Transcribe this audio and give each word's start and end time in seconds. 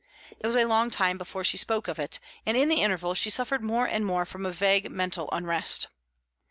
It 0.39 0.47
was 0.47 0.55
a 0.55 0.65
long 0.65 0.89
time 0.89 1.19
before 1.19 1.43
she 1.43 1.57
spoke 1.57 1.87
of 1.87 1.99
it, 1.99 2.19
and 2.43 2.57
in 2.57 2.69
the 2.69 2.81
interval 2.81 3.13
she 3.13 3.29
suffered 3.29 3.63
more 3.63 3.85
and 3.85 4.03
more 4.03 4.25
from 4.25 4.47
a 4.47 4.51
vague 4.51 4.89
mental 4.89 5.29
unrest. 5.31 5.89